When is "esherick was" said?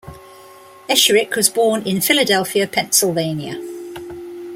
0.89-1.47